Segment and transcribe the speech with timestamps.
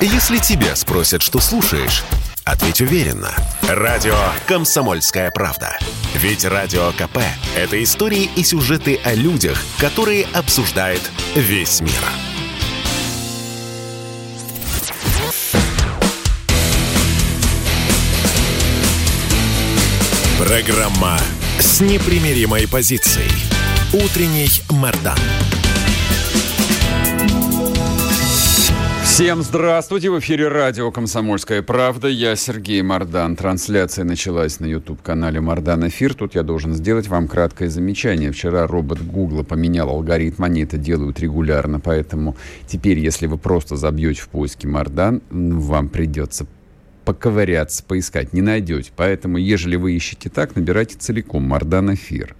[0.00, 2.04] Если тебя спросят, что слушаешь,
[2.44, 3.30] ответь уверенно.
[3.62, 4.14] Радио
[4.46, 5.78] «Комсомольская правда».
[6.14, 7.18] Ведь Радио КП–
[7.56, 11.00] это истории и сюжеты о людях, которые обсуждает
[11.34, 11.92] весь мир.
[20.38, 21.18] Программа
[21.58, 23.32] с непримиримой позицией.
[23.94, 25.18] Утренний Мордан.
[29.16, 30.10] Всем здравствуйте!
[30.10, 32.06] В эфире радио «Комсомольская правда».
[32.06, 33.34] Я Сергей Мордан.
[33.34, 36.12] Трансляция началась на YouTube-канале «Мордан Эфир».
[36.12, 38.30] Тут я должен сделать вам краткое замечание.
[38.30, 40.44] Вчера робот Гугла поменял алгоритм.
[40.44, 41.80] Они это делают регулярно.
[41.80, 46.46] Поэтому теперь, если вы просто забьете в поиске «Мордан», вам придется
[47.06, 48.34] поковыряться, поискать.
[48.34, 48.92] Не найдете.
[48.94, 52.36] Поэтому, ежели вы ищете так, набирайте целиком «Мордан Эфир».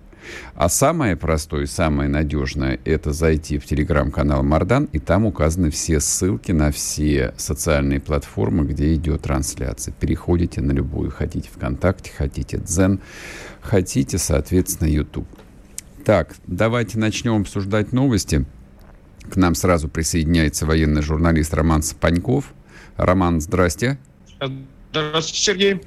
[0.55, 6.01] А самое простое и самое надежное– это зайти в телеграм-канал Мардан, и там указаны все
[6.01, 9.93] ссылки на все социальные платформы, где идет трансляция.
[9.99, 11.11] Переходите на любую.
[11.11, 13.01] Хотите ВКонтакте, хотите Дзен,
[13.61, 15.29] хотите, соответственно, YouTube.
[16.05, 18.45] Так, давайте начнем обсуждать новости.
[19.29, 22.55] К нам сразу присоединяется военный журналист Роман Сапаньков.
[22.97, 23.99] Роман, здрасте.
[24.91, 25.81] Здравствуйте, Сергей.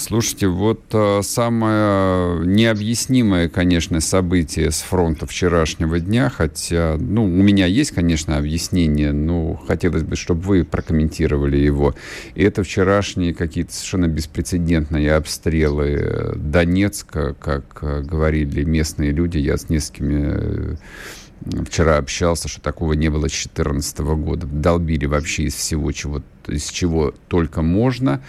[0.00, 7.66] Слушайте, вот а, самое необъяснимое, конечно, событие с фронта вчерашнего дня, хотя, ну, у меня
[7.66, 11.94] есть, конечно, объяснение, но хотелось бы, чтобы вы прокомментировали его.
[12.34, 20.32] Это вчерашние какие-то совершенно беспрецедентные обстрелы Донецка, как а, говорили местные люди, я с несколькими
[20.32, 24.46] э, вчера общался, что такого не было с 2014 года.
[24.46, 28.22] Долбили вообще из всего, чего, из чего только можно.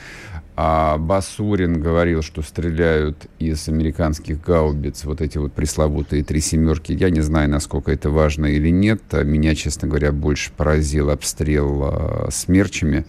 [0.56, 6.92] А Басурин говорил, что стреляют из американских гаубиц, вот эти вот пресловутые три семерки.
[6.92, 9.02] Я не знаю, насколько это важно или нет.
[9.14, 13.06] Меня, честно говоря, больше поразил обстрел а, смерчами,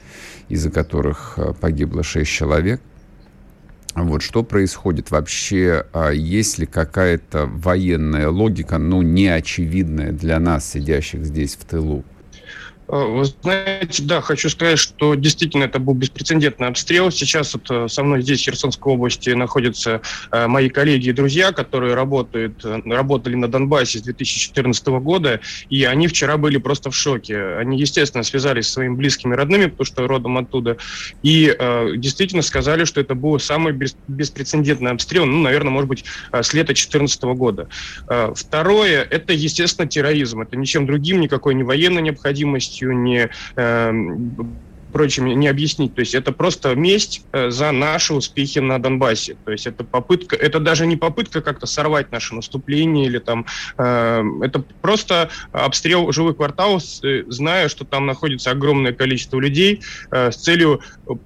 [0.48, 2.80] из-за которых а, погибло шесть человек.
[3.94, 5.84] Вот что происходит вообще?
[5.92, 12.04] А есть ли какая-то военная логика, ну, неочевидная для нас, сидящих здесь в тылу?
[12.92, 17.10] Э, вы знаете, да, хочу сказать, что действительно это был беспрецедентный обстрел.
[17.10, 21.52] Сейчас вот э, со мной здесь, в Херсонской области, находятся э, мои коллеги и друзья,
[21.52, 27.56] которые работают, работали на Донбассе с 2014 года, и они вчера были просто в шоке.
[27.56, 30.76] Они, естественно, связались со своими близкими родными, потому что родом оттуда,
[31.22, 31.56] и
[31.96, 33.72] действительно сказали, что это был самый
[34.08, 37.68] беспрецедентный обстрел, ну, наверное, может быть, с лета 2014 года.
[38.34, 40.42] Второе, это, естественно, терроризм.
[40.42, 43.92] Это ничем другим, никакой не военной необходимости местью, не э,
[44.92, 45.94] прочим не объяснить.
[45.94, 49.36] То есть это просто месть э, за наши успехи на Донбассе.
[49.44, 53.46] То есть это попытка, это даже не попытка как-то сорвать наше наступление или там,
[53.78, 60.30] э, это просто обстрел жилых кварталов, э, зная, что там находится огромное количество людей э,
[60.30, 60.80] с целью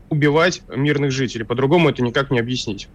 [0.09, 1.45] убивать мирных жителей.
[1.45, 2.89] По-другому это никак не объяснить.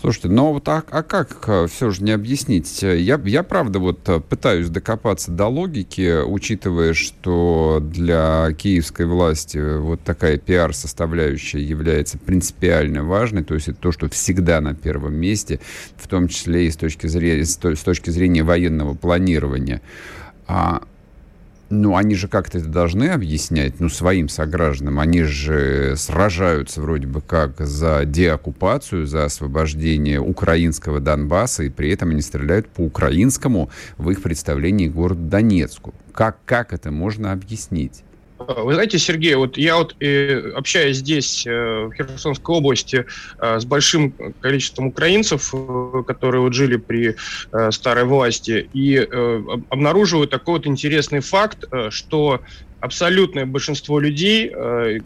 [0.00, 2.82] Слушайте, ну вот а, а как э, все же не объяснить?
[2.82, 10.00] Я, я правда вот э, пытаюсь докопаться до логики, учитывая, что для киевской власти вот
[10.00, 15.60] такая пиар-составляющая является принципиально важной, то есть это то, что всегда на первом месте,
[15.96, 19.82] в том числе и с точки зрения, с точки зрения военного планирования.
[20.46, 20.80] А
[21.70, 24.98] ну, они же как-то это должны объяснять, ну, своим согражданам.
[24.98, 32.10] Они же сражаются вроде бы как за деоккупацию, за освобождение украинского Донбасса, и при этом
[32.10, 35.94] они стреляют по украинскому, в их представлении, городу Донецку.
[36.12, 38.02] Как, как это можно объяснить?
[38.48, 43.04] Вы знаете, Сергей, вот я вот э, общаюсь здесь, э, в Херсонской области,
[43.38, 47.16] э, с большим количеством украинцев, э, которые вот жили при
[47.52, 52.40] э, старой власти, и э, обнаруживаю такой вот интересный факт, э, что
[52.80, 54.98] абсолютное большинство людей, э,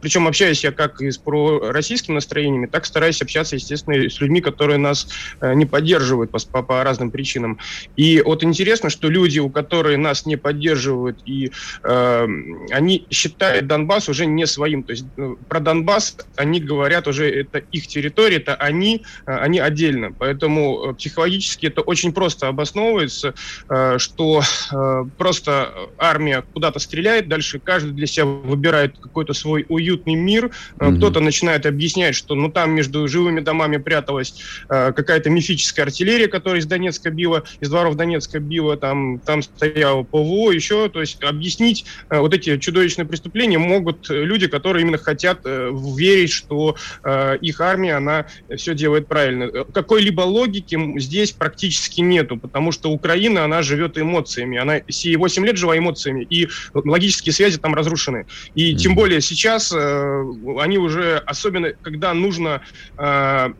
[0.00, 4.78] причем общаюсь я как и с пророссийскими настроениями, так стараюсь общаться, естественно, с людьми, которые
[4.78, 5.08] нас
[5.40, 7.58] э, не поддерживают по, по, по разным причинам.
[7.96, 11.52] И вот интересно, что люди, у которых нас не поддерживают, и
[11.82, 12.28] э,
[12.70, 14.82] они считают Донбасс уже не своим.
[14.82, 19.58] То есть ну, про Донбасс они говорят уже, это их территория, это они, э, они
[19.58, 20.12] отдельно.
[20.12, 23.34] Поэтому психологически это очень просто обосновывается,
[23.68, 24.42] э, что
[24.72, 30.50] э, просто армия куда-то стреляет, стреляет, дальше каждый для себя выбирает какой-то свой уютный мир,
[30.78, 30.96] mm-hmm.
[30.96, 34.34] кто-то начинает объяснять, что ну там между живыми домами пряталась
[34.68, 40.02] э, какая-то мифическая артиллерия, которая из Донецка била, из дворов Донецка била, там, там стояло
[40.02, 45.40] ПВО, еще, то есть объяснить э, вот эти чудовищные преступления могут люди, которые именно хотят
[45.44, 48.26] э, верить, что э, их армия, она
[48.56, 49.64] все делает правильно.
[49.64, 55.56] Какой-либо логики здесь практически нету, потому что Украина, она живет эмоциями, она все 8 лет
[55.56, 58.26] жила эмоциями, и логически логистические связи там разрушены.
[58.54, 62.62] И тем более сейчас они уже, особенно когда нужно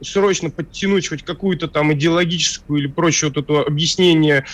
[0.00, 4.44] срочно подтянуть хоть какую-то там идеологическую или прочее вот это объяснение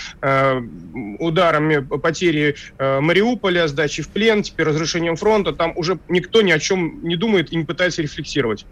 [1.18, 7.00] ударами потери Мариуполя, сдачи в плен, теперь разрушением фронта, там уже никто ни о чем
[7.02, 8.66] не думает и не пытается рефлексировать.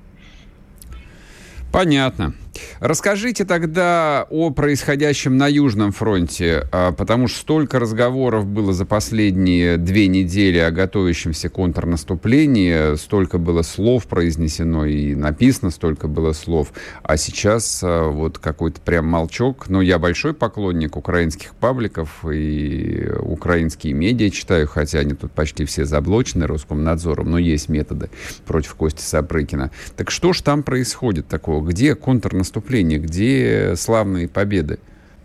[1.72, 2.34] Понятно.
[2.80, 9.76] Расскажите тогда о происходящем на Южном фронте, а, потому что столько разговоров было за последние
[9.76, 16.72] две недели о готовящемся контрнаступлении, столько было слов произнесено и написано столько было слов,
[17.02, 19.68] а сейчас а, вот какой-то прям молчок.
[19.68, 25.84] Но я большой поклонник украинских пабликов и украинские медиа читаю, хотя они тут почти все
[25.84, 28.10] заблочены Роскомнадзором, но есть методы
[28.46, 29.70] против Кости Сапрыкина.
[29.96, 31.66] Так что ж там происходит такого?
[31.66, 32.43] Где контрнаступление?
[32.44, 34.78] Наступление, где славные победы?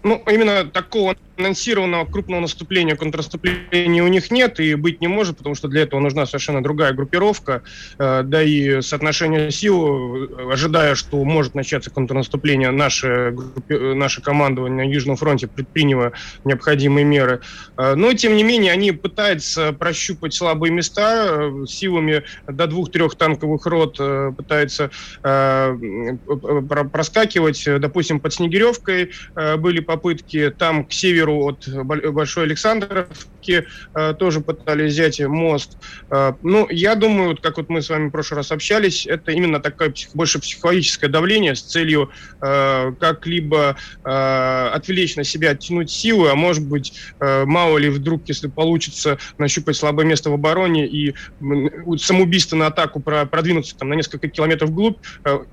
[0.03, 5.55] Ну, именно такого анонсированного крупного наступления, контрнаступления у них нет и быть не может, потому
[5.55, 7.63] что для этого нужна совершенно другая группировка,
[7.97, 14.85] э, да и соотношение сил, э, ожидая, что может начаться контрнаступление, наше, группе, наше командование
[14.85, 16.11] на Южном фронте предприняло
[16.43, 17.39] необходимые меры.
[17.77, 23.97] Э, но, тем не менее, они пытаются прощупать слабые места силами до двух-трех танковых рот,
[24.35, 24.91] пытаются
[26.91, 29.11] проскакивать, допустим, под Снегиревкой
[29.57, 31.67] были попытки, там к северу северу от
[32.13, 33.65] Большой Александровки
[33.95, 35.77] э, тоже пытались взять мост.
[36.09, 39.59] Э, ну, я думаю, как вот мы с вами в прошлый раз общались, это именно
[39.59, 42.11] такое больше психологическое давление с целью
[42.41, 49.17] э, как-либо отвлечь на себя, оттянуть силы, а может быть, мало ли вдруг, если получится
[49.37, 51.15] нащупать слабое место в обороне и
[51.97, 54.97] самоубийство на атаку продвинуться там, на несколько километров вглубь,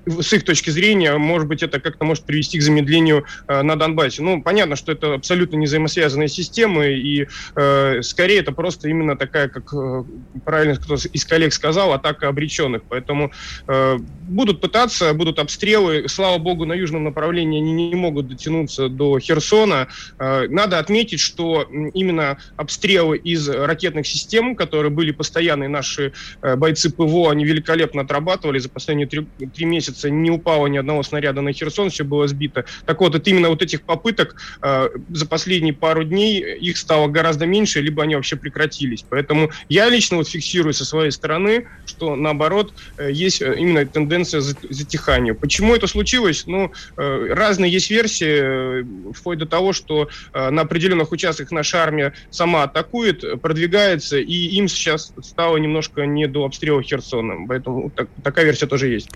[0.05, 4.21] с их точки зрения, может быть, это как-то может привести к замедлению на Донбассе.
[4.21, 9.47] Ну, понятно, что это абсолютно не взаимосвязанные системы, и э, скорее это просто именно такая,
[9.49, 10.03] как э,
[10.45, 12.83] правильно кто из коллег сказал, атака обреченных.
[12.89, 13.31] Поэтому
[13.67, 13.97] э,
[14.27, 16.05] будут пытаться, будут обстрелы.
[16.07, 19.87] Слава богу, на южном направлении они не могут дотянуться до Херсона.
[20.19, 26.89] Э, надо отметить, что именно обстрелы из ракетных систем, которые были постоянные, наши э, бойцы
[26.89, 28.59] ПВО, они великолепно отрабатывали.
[28.59, 32.65] За последние три, три месяца не упало ни одного снаряда на Херсон, все было сбито.
[32.85, 37.07] Так вот, это именно вот этих попыток э, за последние последние пару дней их стало
[37.07, 39.03] гораздо меньше, либо они вообще прекратились.
[39.09, 44.41] Поэтому я лично вот фиксирую со своей стороны, что наоборот э, есть э, именно тенденция
[44.41, 45.33] затихания.
[45.33, 46.45] Почему это случилось?
[46.45, 52.63] Ну, э, разные есть версии, вплоть до того, что на определенных участках наша армия сама
[52.63, 57.47] атакует, продвигается, и им сейчас стало немножко не до обстрела Херсона.
[57.47, 59.09] Поэтому так, такая версия тоже есть.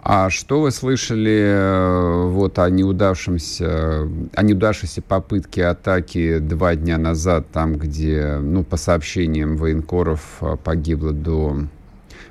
[0.00, 7.46] А что вы слышали э, вот о неудавшемся, о неудавшейся попытке атаки два дня назад,
[7.52, 11.58] там, где, ну, по сообщениям военкоров э, погибло до,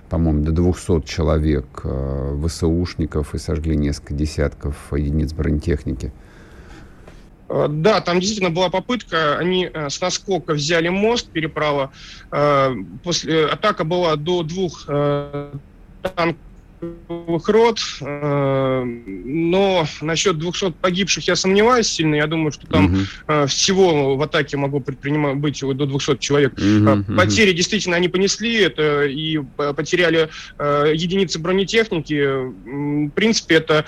[0.10, 6.14] по-моему, до 200 человек э, ВСУшников и сожгли несколько десятков единиц бронетехники?
[7.50, 11.92] Да, там действительно была попытка, они с наскока взяли мост, переправа.
[13.06, 16.36] После, атака была до двух танков
[16.80, 22.16] рот, э, но насчет 200 погибших я сомневаюсь сильно.
[22.16, 23.48] Я думаю, что там угу.
[23.48, 26.54] всего в атаке могло предпринимать быть до 200 человек.
[26.54, 27.58] Угу, Потери угу.
[27.58, 30.30] действительно они понесли, это и потеряли
[30.60, 33.08] единицы бронетехники.
[33.08, 33.86] В принципе, это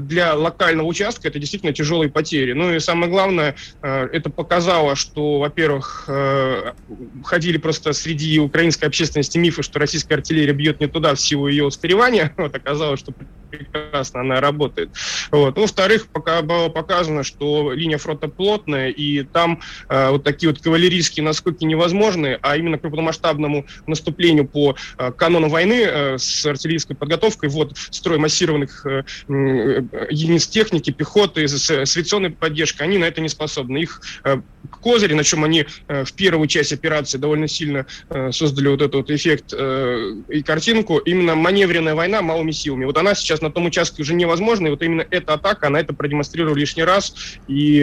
[0.00, 2.52] для локального участка это действительно тяжелые потери.
[2.52, 6.08] Ну и самое главное, это показало, что, во-первых,
[7.24, 11.64] ходили просто среди украинской общественности мифы, что российская артиллерия бьет не туда в силу ее
[11.64, 13.12] устаревания, вот оказалось, что
[13.50, 14.90] прекрасно она работает.
[15.30, 15.56] Вот.
[15.56, 20.60] Ну, во-вторых, пока было показано, что линия фронта плотная, и там э, вот такие вот
[20.60, 27.50] кавалерийские наскоки невозможны, а именно крупномасштабному наступлению по э, канону войны э, с артиллерийской подготовкой,
[27.50, 33.20] вот строй массированных э, э, единиц техники, пехоты, с, с авиационной поддержкой, они на это
[33.20, 33.78] не способны.
[33.78, 34.40] Их э,
[34.82, 38.94] козыри, на чем они э, в первую часть операции довольно сильно э, создали вот этот
[38.94, 42.84] вот эффект э, и картинку, именно маневренная война малыми силами.
[42.84, 45.94] Вот она сейчас на том участке уже невозможна, и вот именно эта атака, она это
[45.94, 47.14] продемонстрировала лишний раз,
[47.48, 47.78] и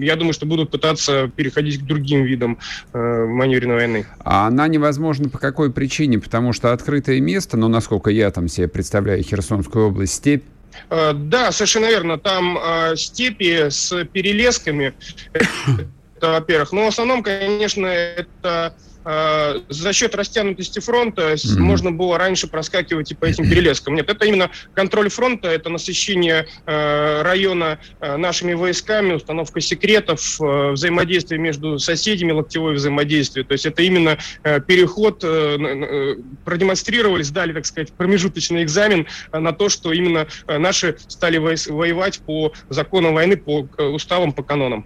[0.00, 2.58] я думаю, что будут пытаться переходить к другим видам
[2.92, 4.06] маневренной войны.
[4.20, 6.18] А она невозможна по какой причине?
[6.18, 10.44] Потому что открытое место, но ну, насколько я там себе представляю Херсонскую область, степь,
[10.90, 12.18] да, совершенно верно.
[12.18, 14.94] Там э, степи с перелесками,
[15.32, 16.72] это, во-первых.
[16.72, 18.74] Но в основном, конечно, это
[19.06, 21.58] э, за счет растянутости фронта mm-hmm.
[21.60, 23.94] можно было раньше проскакивать и по этим перелескам.
[23.94, 30.72] Нет, это именно контроль фронта, это насыщение э, района э, нашими войсками, установка секретов, э,
[30.72, 33.44] взаимодействие между соседями, локтевое взаимодействие.
[33.44, 39.38] То есть это именно э, переход, э, э, продемонстрировали, сдали, так сказать, промежуточный экзамен э,
[39.38, 44.42] на то, что именно э, наши стали воевать по законам войны, по э, уставам, по
[44.42, 44.84] канонам.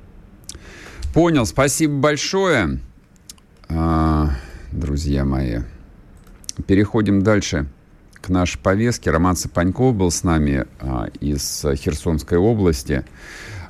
[1.15, 2.90] Понял, спасибо большое, а,
[4.73, 5.61] друзья мои.
[6.67, 7.67] Переходим дальше
[8.15, 9.11] к нашей повестке.
[9.11, 13.05] Роман Сапаньков был с нами а, из Херсонской области.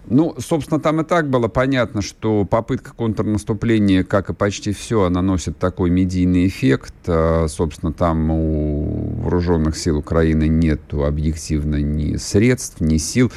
[0.07, 5.23] Ну, собственно, там и так было понятно, что попытка контрнаступления, как и почти все, она
[5.23, 6.95] носит такой медийный эффект.
[7.07, 13.31] А, собственно, там у вооруженных сил Украины нет объективно ни средств, ни сил.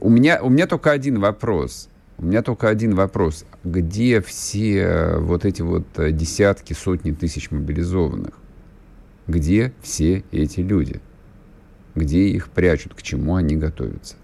[0.00, 1.88] У меня, у меня только один вопрос.
[2.22, 3.44] У меня только один вопрос.
[3.64, 8.34] Где все вот эти вот десятки, сотни тысяч мобилизованных?
[9.26, 11.00] Где все эти люди?
[11.96, 12.94] Где их прячут?
[12.94, 14.14] К чему они готовятся?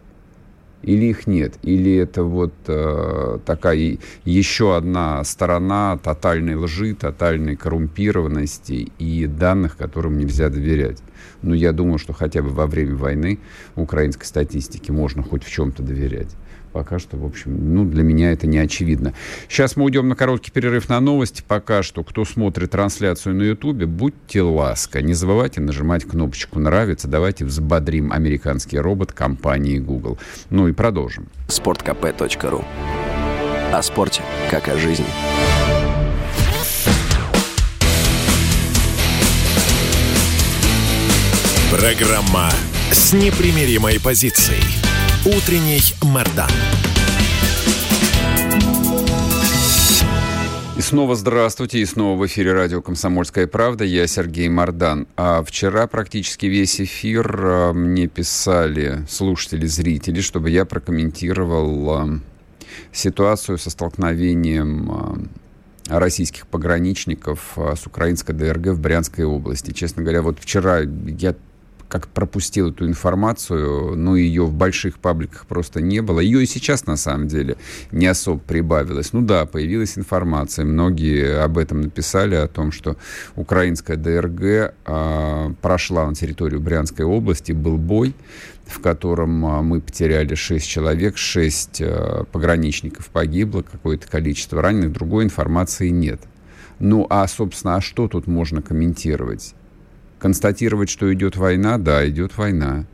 [0.82, 1.54] Или их нет?
[1.62, 10.18] Или это вот э, такая еще одна сторона тотальной лжи, тотальной коррумпированности и данных, которым
[10.18, 11.02] нельзя доверять?
[11.42, 13.40] Но я думаю, что хотя бы во время войны
[13.74, 16.36] украинской статистике можно хоть в чем-то доверять
[16.78, 19.12] пока что, в общем, ну, для меня это не очевидно.
[19.48, 21.42] Сейчас мы уйдем на короткий перерыв на новости.
[21.46, 25.02] Пока что, кто смотрит трансляцию на Ютубе, будьте ласка.
[25.02, 27.08] Не забывайте нажимать кнопочку «Нравится».
[27.08, 30.18] Давайте взбодрим американский робот компании Google.
[30.50, 31.26] Ну и продолжим.
[31.48, 32.64] sportkp.ru
[33.72, 35.04] О спорте, как о жизни.
[41.72, 42.50] Программа
[42.92, 44.77] с непримиримой позицией.
[45.26, 46.48] Утренний Мордан.
[50.76, 53.84] И снова здравствуйте, и снова в эфире радио «Комсомольская правда».
[53.84, 55.08] Я Сергей Мордан.
[55.16, 62.20] А вчера практически весь эфир а, мне писали слушатели, зрители, чтобы я прокомментировал а,
[62.92, 65.28] ситуацию со столкновением
[65.88, 69.72] а, российских пограничников с украинской ДРГ в Брянской области.
[69.72, 71.34] Честно говоря, вот вчера я
[71.88, 76.20] как пропустил эту информацию, но ее в больших пабликах просто не было.
[76.20, 77.56] Ее и сейчас, на самом деле,
[77.90, 79.12] не особо прибавилось.
[79.12, 82.96] Ну да, появилась информация, многие об этом написали, о том, что
[83.36, 88.14] украинская ДРГ а, прошла на территорию Брянской области, был бой,
[88.66, 95.24] в котором а, мы потеряли 6 человек, 6 а, пограничников погибло, какое-то количество раненых, другой
[95.24, 96.20] информации нет.
[96.78, 99.54] Ну, а, собственно, а что тут можно комментировать?
[100.18, 102.84] Констатировать, что идет война, да, идет война.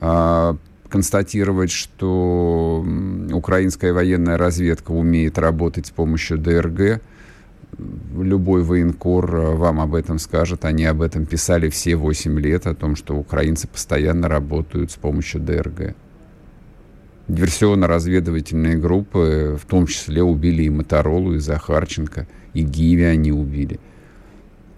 [0.00, 0.56] А,
[0.88, 2.84] констатировать, что
[3.32, 7.00] украинская военная разведка умеет работать с помощью ДРГ,
[8.18, 10.64] любой военкор а, вам об этом скажет.
[10.64, 15.40] Они об этом писали все 8 лет, о том, что украинцы постоянно работают с помощью
[15.40, 15.94] ДРГ.
[17.28, 23.78] Диверсионно-разведывательные группы, в том числе, убили и Моторолу, и Захарченко, и Гиви они убили–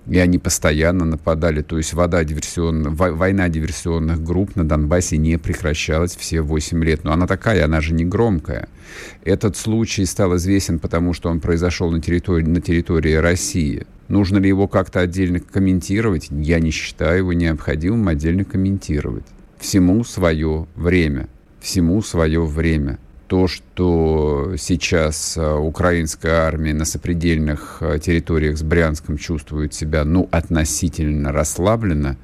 [0.09, 1.63] и они постоянно нападали.
[1.63, 2.95] То есть вода диверсион...
[2.95, 7.05] война диверсионных групп на Донбассе не прекращалась все 8 лет.
[7.05, 8.69] Но она такая, она же не громкая.
[9.25, 13.87] Этот случай стал известен, потому что он произошел на территории, на территории России.
[14.09, 16.29] Нужно ли его как-то отдельно комментировать?
[16.31, 19.25] Я не считаю его необходимым отдельно комментировать.
[19.59, 21.29] Всему свое время.
[21.61, 29.19] Всему свое время то, что сейчас э, украинская армия на сопредельных э, территориях с Брянском
[29.19, 32.17] чувствует себя, ну, относительно расслабленно,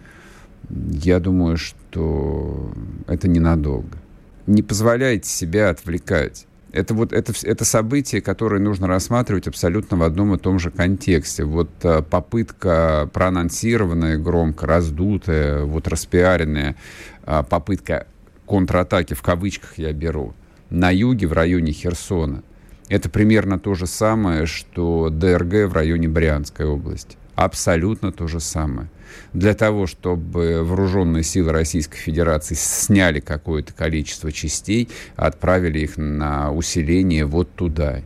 [0.70, 2.72] я думаю, что
[3.06, 3.98] это ненадолго.
[4.46, 6.46] Не позволяйте себя отвлекать.
[6.72, 11.44] Это вот это, это событие, которое нужно рассматривать абсолютно в одном и том же контексте.
[11.44, 16.76] Вот э, попытка проанонсированная, громко раздутая, вот распиаренная
[17.24, 18.06] попытка
[18.46, 20.32] контратаки в кавычках я беру–
[20.70, 22.42] на юге, в районе Херсона.
[22.88, 27.16] Это примерно то же самое, что ДРГ в районе Брянской области.
[27.34, 28.88] Абсолютно то же самое.
[29.32, 37.24] Для того, чтобы вооруженные силы Российской Федерации сняли какое-то количество частей, отправили их на усиление
[37.24, 38.02] вот туда.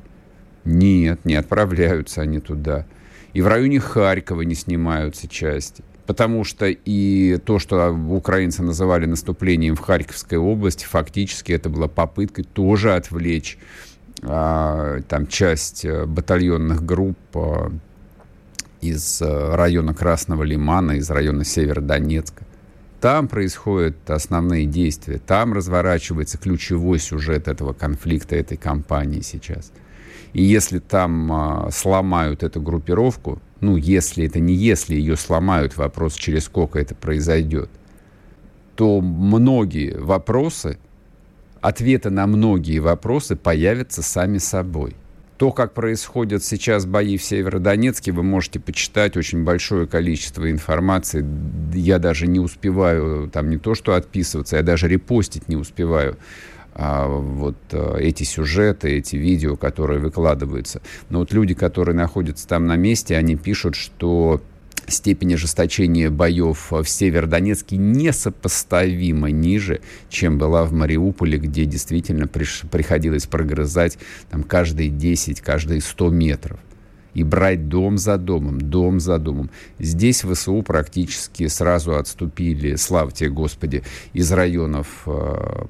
[0.64, 2.86] Нет, не отправляются они туда.
[3.32, 9.76] И в районе Харькова не снимаются части потому что и то, что украинцы называли наступлением
[9.76, 13.58] в Харьковской области, фактически это была попыткой тоже отвлечь
[14.22, 17.70] а, там часть э, батальонных групп а,
[18.80, 22.44] из э, района Красного Лимана, из района Северодонецка.
[23.02, 29.72] Там происходят основные действия, там разворачивается ключевой сюжет этого конфликта, этой кампании сейчас.
[30.32, 36.14] И если там а, сломают эту группировку, ну, если это не если ее сломают, вопрос,
[36.14, 37.70] через сколько это произойдет,
[38.76, 40.78] то многие вопросы,
[41.60, 44.94] ответы на многие вопросы появятся сами собой.
[45.38, 51.24] То, как происходят сейчас бои в Северодонецке, вы можете почитать очень большое количество информации.
[51.74, 56.16] Я даже не успеваю, там не то что отписываться, я даже репостить не успеваю
[56.78, 60.80] вот а, эти сюжеты, эти видео, которые выкладываются.
[61.10, 64.40] Но вот люди, которые находятся там на месте, они пишут, что
[64.86, 73.26] степень ожесточения боев в Северодонецке несопоставимо ниже, чем была в Мариуполе, где действительно приш, приходилось
[73.26, 73.98] прогрызать
[74.30, 76.60] там, каждые 10, каждые 100 метров
[77.14, 79.50] и брать дом за домом, дом за домом.
[79.78, 83.82] Здесь ВСУ практически сразу отступили, славьте Господи,
[84.12, 85.66] из районов э,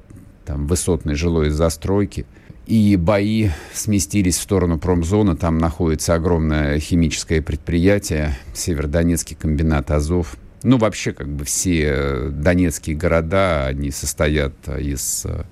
[0.49, 2.25] там, высотной жилой застройки–
[2.69, 5.35] и бои сместились в сторону промзоны.
[5.35, 10.37] Там находится огромное химическое предприятие, Северодонецкий комбинат «Азов».
[10.61, 15.45] Ну, вообще, как бы все донецкие города, они состоят из э,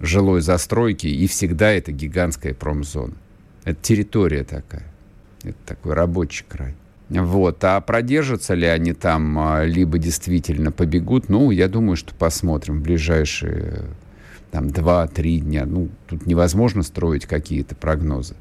[0.00, 3.14] жилой застройки, и всегда это гигантская промзона.
[3.64, 4.86] Это территория такая.
[5.42, 6.74] Это такой рабочий край.
[7.08, 7.62] Вот.
[7.64, 12.82] А продержатся ли они там, а, либо действительно побегут, ну, я думаю, что посмотрим в
[12.82, 13.84] ближайшие
[14.50, 15.66] там 2-3 дня.
[15.66, 18.36] Ну, тут невозможно строить какие-то прогнозы.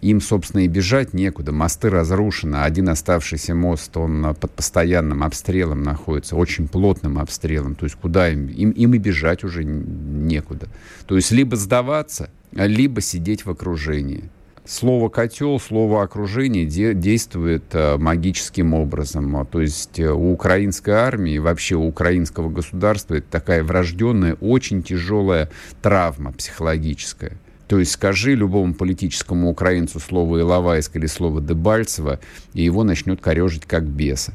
[0.00, 1.52] Им, собственно, и бежать некуда.
[1.52, 2.56] Мосты разрушены.
[2.56, 7.74] Один оставшийся мост, он под постоянным обстрелом находится, очень плотным обстрелом.
[7.74, 8.46] То есть куда им?
[8.46, 10.68] Им, им и бежать уже некуда.
[11.06, 14.30] То есть либо сдаваться, либо сидеть в окружении
[14.66, 19.36] слово котел, слово окружение де действует э, магическим образом.
[19.36, 24.82] А, то есть э, у украинской армии, вообще у украинского государства это такая врожденная, очень
[24.82, 25.50] тяжелая
[25.82, 27.32] травма психологическая.
[27.68, 32.20] То есть скажи любому политическому украинцу слово Иловайск или слово Дебальцево,
[32.52, 34.34] и его начнет корежить как беса.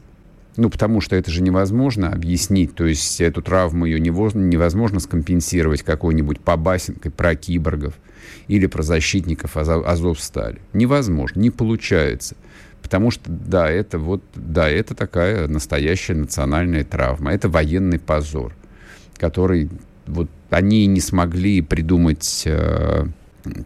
[0.61, 2.75] Ну, потому что это же невозможно объяснить.
[2.75, 7.95] То есть эту травму ее невозможно скомпенсировать какой-нибудь побасенкой про киборгов
[8.47, 10.61] или про защитников Азовстали.
[10.73, 12.35] Невозможно, не получается.
[12.83, 17.33] Потому что, да, это вот, да, это такая настоящая национальная травма.
[17.33, 18.55] Это военный позор,
[19.17, 19.67] который
[20.05, 23.07] вот они не смогли придумать э,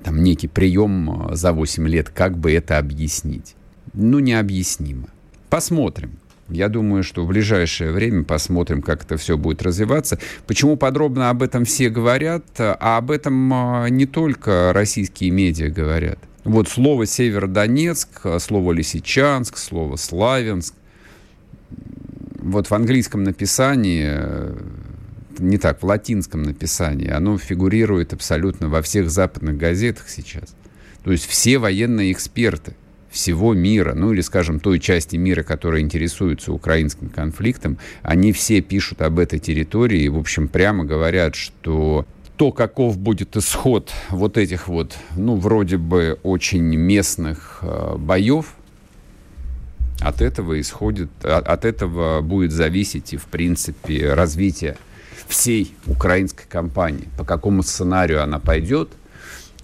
[0.01, 3.53] там некий прием за 8 лет, как бы это объяснить.
[3.93, 5.09] Ну, необъяснимо.
[5.49, 6.19] Посмотрим.
[6.49, 10.19] Я думаю, что в ближайшее время посмотрим, как это все будет развиваться.
[10.45, 16.19] Почему подробно об этом все говорят, а об этом а, не только российские медиа говорят.
[16.43, 20.75] Вот слово Северодонецк, слово Лисичанск, слово Славянск.
[22.37, 24.07] Вот в английском написании,
[25.39, 30.55] не так, в латинском написании, оно фигурирует абсолютно во всех западных газетах сейчас.
[31.03, 32.75] То есть все военные эксперты–
[33.15, 39.01] всего мира, ну или, скажем, той части мира, которая интересуется украинским конфликтом, они все пишут
[39.01, 44.67] об этой территории и, в общем, прямо говорят, что то, каков будет исход вот этих
[44.67, 48.47] вот, ну, вроде бы очень местных э, боев,
[50.01, 54.75] от этого исходит, от, от этого будет зависеть и, в принципе, развитие
[55.29, 57.07] всей украинской кампании.
[57.17, 58.89] По какому сценарию она пойдет–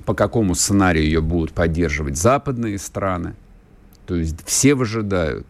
[0.06, 3.36] по какому сценарию ее будут поддерживать западные страны.
[4.06, 5.48] То есть все выжидают.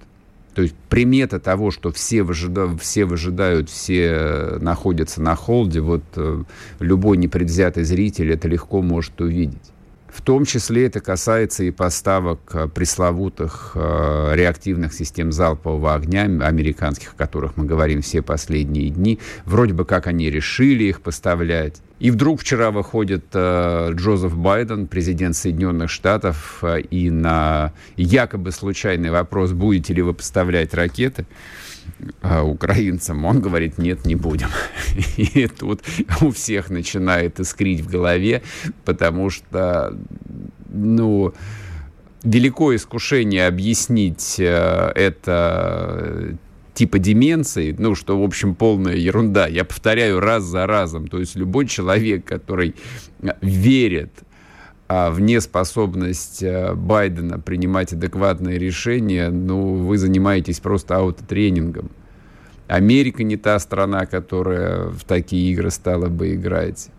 [0.53, 6.43] То есть примета того, что все, выжидают, все выжидают, все находятся на холде, вот э,
[6.79, 9.71] любой непредвзятый зритель это легко может увидеть.
[10.11, 17.13] В том числе это касается и поставок э, пресловутых э, реактивных систем залпового огня американских,
[17.13, 19.19] о которых мы говорим все последние дни.
[19.45, 21.81] Вроде бы как они решили их поставлять.
[22.01, 29.11] И вдруг вчера выходит э, Джозеф Байден, президент Соединенных Штатов, э, и на якобы случайный
[29.11, 31.25] вопрос, будете ли вы поставлять ракеты,
[32.43, 34.49] украинцам, он говорит, нет, не будем.
[35.17, 35.81] И тут
[36.21, 38.41] у всех начинает искрить в голове,
[38.85, 39.97] потому что,
[40.69, 41.33] ну,
[42.23, 46.37] великое искушение объяснить э, это
[46.73, 49.47] типа деменции, ну, что, в общем, полная ерунда.
[49.47, 51.07] Я повторяю раз за разом.
[51.07, 52.75] То есть любой человек, который
[53.41, 54.30] верит а
[55.11, 61.91] в неспособность э, Байдена принимать адекватные решения, ну, вы занимаетесь просто аутотренингом.
[62.67, 66.89] Америка не та страна, которая в такие игры стала бы играть.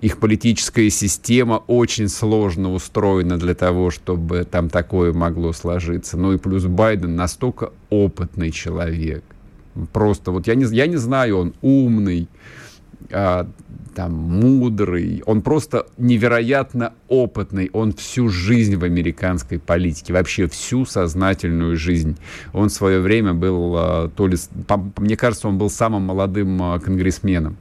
[0.00, 6.18] Их политическая система очень сложно устроена для того, чтобы там такое могло сложиться.
[6.18, 9.24] Ну и плюс Байден настолько опытный человек.
[9.92, 12.65] Просто вот я не, я не знаю, он умный, а,
[13.96, 21.76] там мудрый, он просто невероятно опытный, он всю жизнь в американской политике, вообще всю сознательную
[21.76, 22.18] жизнь.
[22.52, 24.36] Он в свое время был, а, то ли,
[24.98, 27.56] мне кажется, он был самым молодым а, конгрессменом.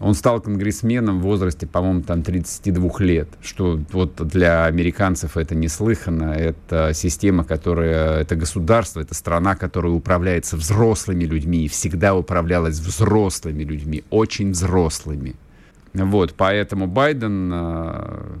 [0.00, 6.34] Он стал конгрессменом в возрасте, по-моему, там 32 лет, что вот для американцев это неслыханно.
[6.34, 13.64] Это система, которая, это государство, это страна, которая управляется взрослыми людьми и всегда управлялась взрослыми
[13.64, 15.34] людьми, очень взрослыми.
[15.94, 18.38] Вот, поэтому Байден, а,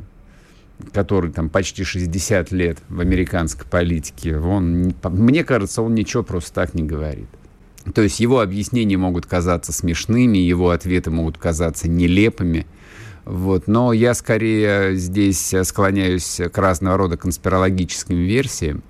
[0.92, 6.74] который там почти 60 лет в американской политике, он, мне кажется, он ничего просто так
[6.74, 7.28] не говорит.
[7.94, 12.66] То есть его объяснения могут казаться смешными, его ответы могут казаться нелепыми.
[13.24, 13.66] Вот.
[13.66, 18.82] Но я скорее здесь склоняюсь к разного рода конспирологическим версиям.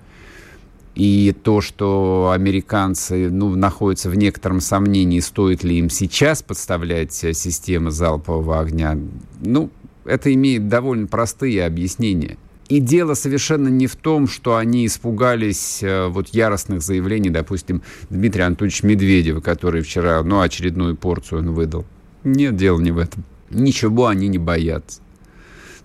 [0.95, 7.91] И то, что американцы ну, находятся в некотором сомнении, стоит ли им сейчас подставлять системы
[7.91, 8.97] залпового огня,
[9.39, 9.69] ну,
[10.03, 12.37] это имеет довольно простые объяснения–
[12.69, 18.43] и дело совершенно не в том, что они испугались э, вот яростных заявлений, допустим, Дмитрия
[18.43, 21.85] Анатольевича Медведева, который вчера, ну, очередную порцию он выдал.
[22.23, 23.23] Нет, дело не в этом.
[23.49, 25.01] Ничего они не боятся.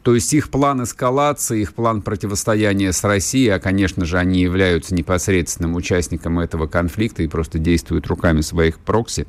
[0.02, 4.94] То есть их план эскалации, их план противостояния с Россией, а, конечно же, они являются
[4.94, 9.26] непосредственным участником этого конфликта и просто действуют руками своих прокси,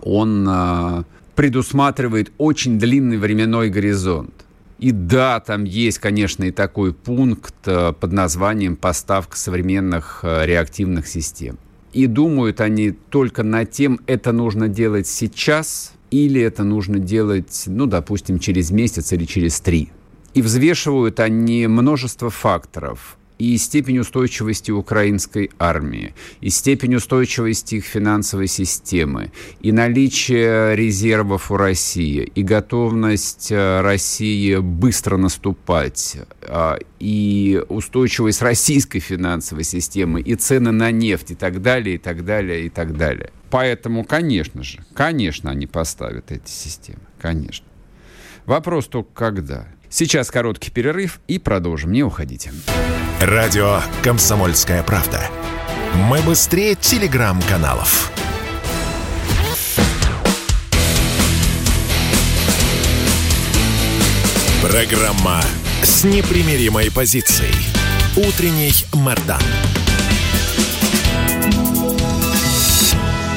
[0.00, 4.32] он а, предусматривает очень длинный временной горизонт.
[4.78, 11.06] И да, там есть, конечно, и такой пункт э, под названием «Поставка современных э, реактивных
[11.06, 11.58] систем».
[11.92, 17.86] И думают они только над тем, это нужно делать сейчас или это нужно делать, ну,
[17.86, 19.90] допустим, через месяц или через три.
[20.34, 28.46] И взвешивают они множество факторов и степень устойчивости украинской армии, и степень устойчивости их финансовой
[28.46, 38.42] системы, и наличие резервов у России, и готовность э, России быстро наступать, а, и устойчивость
[38.42, 42.96] российской финансовой системы, и цены на нефть, и так далее, и так далее, и так
[42.96, 43.30] далее.
[43.50, 47.66] Поэтому, конечно же, конечно, они поставят эти системы, конечно.
[48.46, 49.68] Вопрос только когда.
[49.96, 51.92] Сейчас короткий перерыв и продолжим.
[51.92, 52.52] Не уходите.
[53.20, 55.20] Радио «Комсомольская правда».
[56.08, 58.10] Мы быстрее телеграм-каналов.
[64.68, 65.40] Программа
[65.84, 67.54] с непримиримой позицией.
[68.16, 69.40] Утренний Мордан.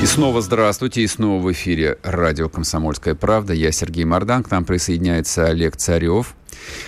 [0.01, 3.53] И снова здравствуйте, и снова в эфире радио «Комсомольская правда».
[3.53, 6.35] Я Сергей Мордан, к нам присоединяется Олег Царев,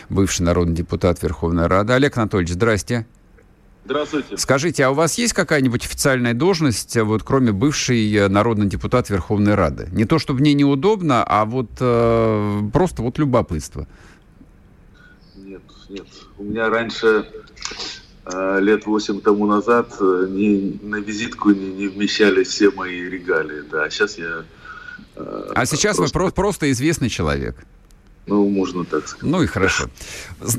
[0.10, 1.94] бывший народный депутат Верховной Рады.
[1.94, 3.06] Олег Анатольевич, здрасте.
[3.86, 4.38] Здравствуйте.
[4.38, 9.56] Скажите, а у вас есть какая-нибудь официальная должность, вот кроме бывший э, народный депутат Верховной
[9.56, 9.88] Рады?
[9.92, 13.88] Не то, чтобы мне неудобно, а вот э, просто вот любопытство.
[15.36, 16.06] Нет, нет.
[16.38, 17.26] У меня раньше
[18.26, 23.64] э, лет восемь тому назад э, не, на визитку не, не вмещались все мои регалии.
[23.72, 24.44] Да, сейчас я...
[25.16, 26.20] Э, а сейчас просто...
[26.20, 27.56] вы про- просто известный человек.
[28.28, 29.32] Ну, можно так сказать.
[29.32, 29.90] Ну и хорошо.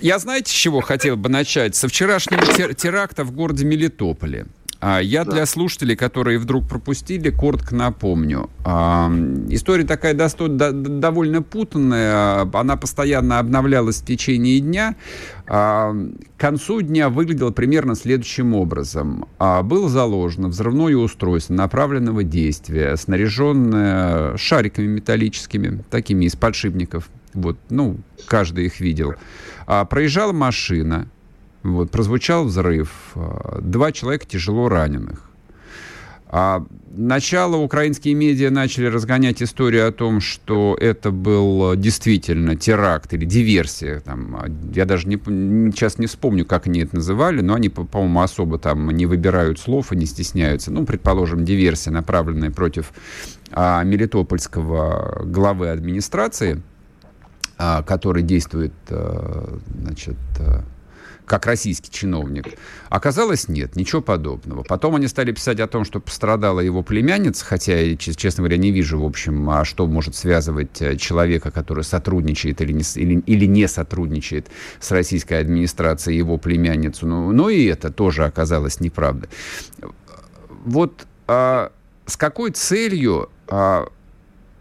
[0.00, 1.76] Я знаете, с чего хотел бы начать?
[1.76, 4.46] Со вчерашнего тер- теракта в городе Мелитополе.
[4.82, 8.48] А я для слушателей, которые вдруг пропустили, коротко напомню.
[8.64, 9.12] А,
[9.50, 12.48] история такая досто- до- довольно путанная.
[12.50, 14.96] Она постоянно обновлялась в течение дня.
[15.46, 15.92] А,
[16.34, 19.26] к концу дня выглядела примерно следующим образом.
[19.38, 28.66] Было заложено взрывное устройство направленного действия, снаряженное шариками металлическими, такими из подшипников вот, ну, каждый
[28.66, 29.14] их видел.
[29.66, 31.08] А, проезжала машина,
[31.62, 35.26] вот, прозвучал взрыв, а, два человека тяжело раненых.
[36.32, 43.24] А начало украинские медиа начали разгонять историю о том, что это был действительно теракт или
[43.24, 43.98] диверсия.
[43.98, 45.16] Там, а, я даже не,
[45.72, 49.92] сейчас не вспомню, как они это называли, но они, по-моему, особо там не выбирают слов
[49.92, 50.70] и не стесняются.
[50.70, 52.92] Ну, предположим, диверсия, направленная против
[53.50, 56.79] а, мелитопольского главы администрации– а,
[57.82, 60.62] который действует, э, значит, э,
[61.26, 62.46] как российский чиновник.
[62.88, 64.62] Оказалось, нет, ничего подобного.
[64.62, 68.70] Потом они стали писать о том, что пострадала его племянница, хотя я, честно говоря, не
[68.70, 73.44] вижу, в общем, а что может связывать э, человека, который сотрудничает или не, или, или
[73.44, 74.48] не сотрудничает
[74.80, 77.06] с российской администрацией, его племянницу.
[77.06, 79.28] Но, но и это тоже оказалось неправдой.
[80.64, 81.72] Вот а,
[82.06, 83.86] с какой целью а,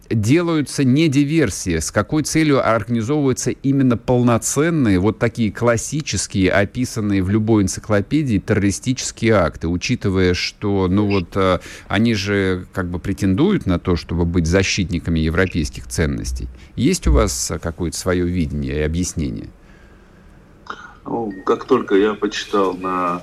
[0.09, 1.79] делаются не диверсии?
[1.79, 9.67] С какой целью организовываются именно полноценные, вот такие классические, описанные в любой энциклопедии террористические акты,
[9.67, 15.19] учитывая, что, ну вот, э, они же как бы претендуют на то, чтобы быть защитниками
[15.19, 16.47] европейских ценностей.
[16.75, 19.49] Есть у вас какое-то свое видение и объяснение?
[21.05, 23.21] Ну, как только я почитал на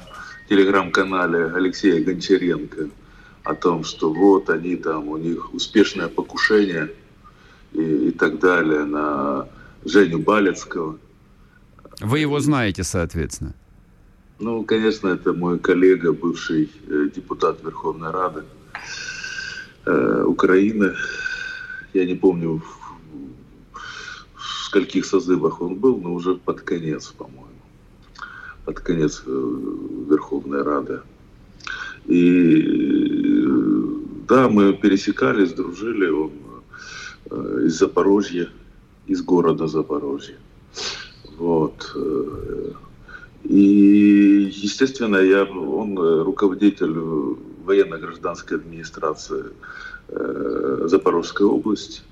[0.49, 2.89] телеграм-канале Алексея Гончаренко
[3.47, 6.93] о том, что вот они там, у них успешное покушение
[7.73, 9.49] и, и так далее на
[9.85, 10.99] Женю Балецкого.
[12.01, 13.55] Вы его знаете, соответственно?
[14.39, 18.45] Ну, конечно, это мой коллега, бывший э, депутат Верховной Рады
[19.87, 20.95] э, Украины.
[21.95, 23.79] Я не помню, в,
[24.35, 27.47] в скольких созывах он был, но уже под конец, по-моему
[28.67, 29.31] под конец э,
[30.11, 31.01] Верховной Рады.
[32.07, 32.87] И
[34.29, 36.33] да, мы пересекались, дружили, он
[37.31, 38.49] э, из Запорожья,
[39.07, 40.37] из города Запорожья.
[41.39, 41.93] Вот.
[41.95, 42.73] Э,
[43.45, 46.93] и, естественно, я, он руководитель
[47.65, 49.45] военно-гражданской администрации
[50.09, 52.03] Запорожской области.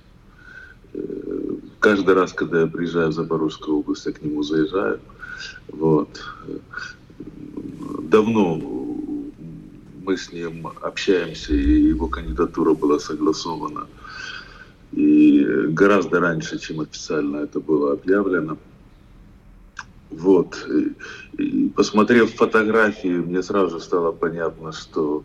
[1.81, 5.01] Каждый раз, когда я приезжаю в Запорожскую область, я к нему заезжаю.
[5.69, 6.21] Вот.
[8.03, 8.84] Давно
[10.05, 13.87] мы с ним общаемся, и его кандидатура была согласована.
[14.93, 18.59] И гораздо раньше, чем официально это было объявлено.
[20.11, 20.69] Вот.
[21.39, 25.25] И, посмотрев фотографии, мне сразу стало понятно, что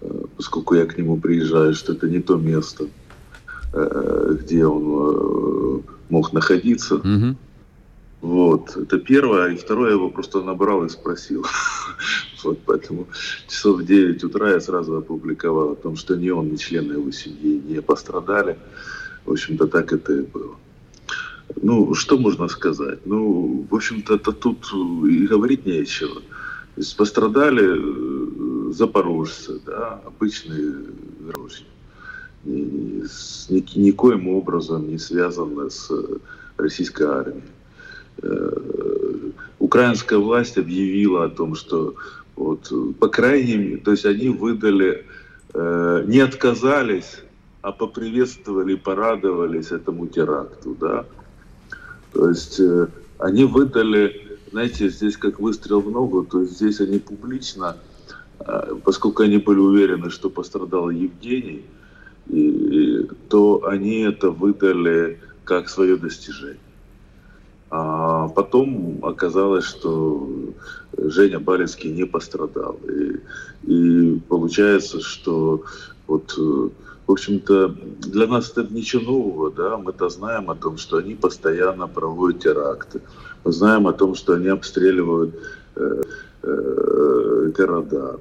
[0.00, 2.86] э, поскольку я к нему приезжаю, что это не то место,
[3.74, 6.94] э, где он э, мог находиться.
[6.94, 7.36] Mm-hmm.
[8.26, 9.52] Вот, это первое.
[9.52, 11.46] И второе, я его просто набрал и спросил.
[12.44, 13.06] Вот, поэтому
[13.48, 17.10] часов в 9 утра я сразу опубликовал о том, что ни он, ни члены его
[17.10, 18.56] семьи не пострадали.
[19.24, 20.54] В общем-то, так это и было.
[21.62, 23.00] Ну, что можно сказать?
[23.04, 24.72] Ну, в общем-то, тут
[25.08, 26.14] и говорить нечего.
[26.14, 30.74] То есть пострадали э, запорожцы, да, обычные
[31.20, 31.70] граждане,
[32.44, 35.90] ни, никоим образом не связаны с
[36.58, 37.55] российской армией.
[38.22, 38.50] Э,
[39.58, 41.94] украинская власть объявила о том, что
[42.36, 45.06] вот, по крайней мере, то есть они выдали,
[45.54, 47.22] э, не отказались,
[47.62, 51.04] а поприветствовали, порадовались этому теракту, да.
[52.12, 52.86] То есть э,
[53.18, 57.76] они выдали, знаете, здесь как выстрел в ногу, то есть здесь они публично,
[58.40, 61.64] э, поскольку они были уверены, что пострадал Евгений,
[62.28, 66.65] и, и, то они это выдали как свое достижение.
[67.70, 70.28] А потом оказалось, что
[70.96, 72.78] Женя Балецкий не пострадал.
[72.88, 73.20] И,
[73.70, 75.64] и получается, что
[76.06, 76.70] вот, в
[77.12, 82.42] общем-то, для нас это ничего нового, да, мы-то знаем о том, что они постоянно проводят
[82.42, 83.00] теракты.
[83.44, 85.34] Мы знаем о том, что они обстреливают
[85.74, 86.02] э,
[86.42, 88.20] э, города.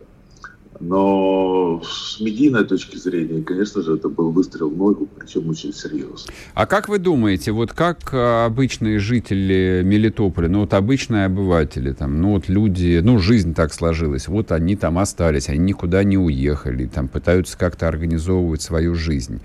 [0.79, 6.33] Но с медийной точки зрения, конечно же, это был выстрел в ногу, причем очень серьезный.
[6.53, 12.21] А как вы думаете, вот как а, обычные жители Мелитополя, ну вот обычные обыватели, там,
[12.21, 16.87] ну вот люди, ну жизнь так сложилась, вот они там остались, они никуда не уехали,
[16.87, 19.39] там пытаются как-то организовывать свою жизнь.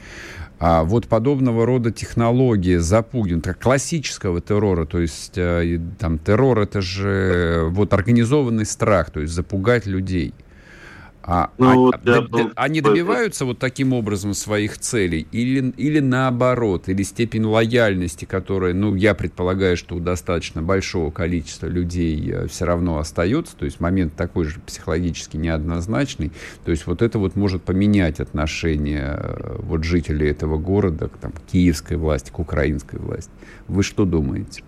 [0.59, 7.69] А вот подобного рода технологии запугивают, классического террора, то есть э, там террор это же
[7.71, 10.35] вот организованный страх, то есть запугать людей–
[11.23, 16.89] а, ну, а, да, д, они добиваются вот таким образом своих целей или, или наоборот,
[16.89, 22.65] или степень лояльности, которая, ну, я предполагаю, что у достаточно большого количества людей э, все
[22.65, 26.33] равно остается, то есть момент такой же психологически неоднозначный,
[26.65, 31.33] то есть вот это вот может поменять отношение э, вот жителей этого города к там,
[31.53, 33.31] киевской власти, к украинской власти.
[33.69, 34.63] Вы что думаете?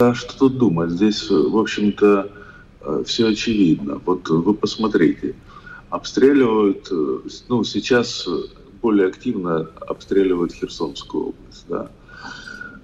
[0.00, 0.90] А что тут думать?
[0.90, 2.37] Здесь, в общем-то, Э,
[3.04, 4.00] все очевидно.
[4.04, 5.34] Вот вы посмотрите,
[5.90, 8.28] обстреливают, э, ну, сейчас
[8.82, 11.90] более активно обстреливают Херсонскую область, да.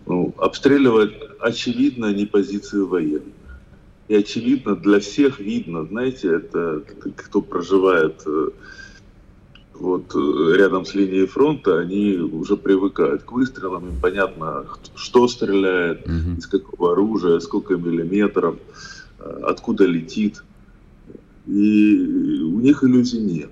[0.07, 3.33] Ну, обстреливают, очевидно, не позиции военных.
[4.09, 6.83] И очевидно, для всех видно, знаете, это
[7.17, 8.51] кто проживает э,
[9.75, 10.15] вот
[10.57, 16.39] рядом с линией фронта, они уже привыкают к выстрелам, им понятно, что стреляет, mm-hmm.
[16.39, 18.57] из какого оружия, сколько миллиметров.
[19.25, 20.45] Э, откуда летит.
[21.47, 23.51] И у них иллюзий нет.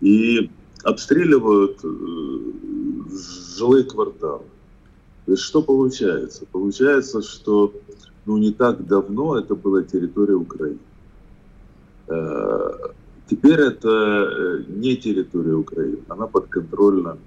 [0.00, 0.50] И
[0.82, 2.38] обстреливают э,
[3.56, 4.44] жилые кварталы.
[5.24, 6.44] То есть что получается?
[6.50, 7.72] Получается, что
[8.26, 10.78] ну, не так давно это была территория Украины.
[12.08, 12.72] Э,
[13.28, 17.18] теперь это не территория Украины, она подконтрольна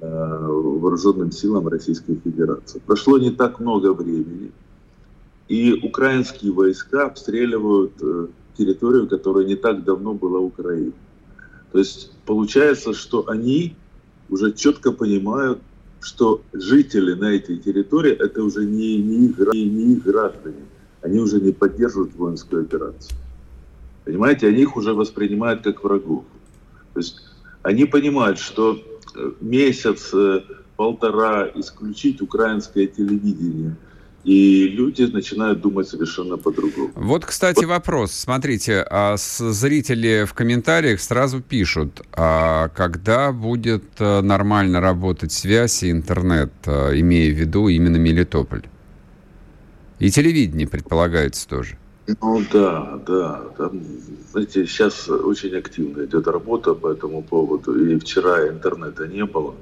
[0.00, 2.78] вооруженным силам Российской Федерации.
[2.84, 4.52] Прошло не так много времени,
[5.48, 7.92] и украинские войска обстреливают
[8.56, 10.94] территорию, которая не так давно была Украиной.
[11.72, 13.74] То есть получается, что они
[14.30, 15.58] уже четко понимают,
[16.00, 20.64] что жители на этой территории это уже не, не, их, не их граждане.
[21.02, 23.18] Они уже не поддерживают воинскую операцию.
[24.04, 26.24] Понимаете, они их уже воспринимают как врагов.
[26.92, 27.16] То есть
[27.62, 28.78] они понимают, что
[29.16, 30.42] э, месяц, э,
[30.76, 33.76] полтора исключить украинское телевидение–
[34.24, 36.90] и люди начинают думать совершенно по-другому.
[36.94, 37.66] Вот, кстати, вот.
[37.66, 38.12] вопрос.
[38.12, 45.90] Смотрите, а зрители в комментариях сразу пишут, а когда будет э, нормально работать связь и
[45.90, 48.64] интернет, э, имея в виду именно Мелитополь?
[49.98, 51.78] И телевидение предполагается тоже.
[52.20, 53.42] Ну да, да.
[53.56, 53.80] Там,
[54.32, 57.74] знаете, сейчас очень активно идет работа по этому поводу.
[57.74, 59.54] И вчера интернета не было.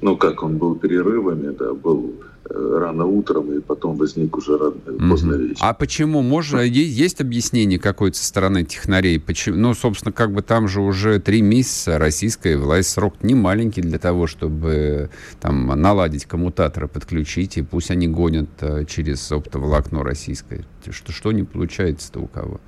[0.00, 2.14] Ну как, он был перерывами, да, был
[2.50, 4.76] Э, рано утром, и потом возник уже рано,
[5.10, 5.58] поздно вечером.
[5.60, 6.22] А почему?
[6.22, 9.20] Можно, есть объяснение какой-то со стороны технарей?
[9.20, 9.58] Почему?
[9.58, 13.98] Ну, собственно, как бы там же уже три месяца российская власть, срок не маленький для
[13.98, 20.64] того, чтобы там наладить коммутаторы, подключить, и пусть они гонят э, через оптоволокно российское.
[20.88, 22.60] Что, что не получается-то у кого?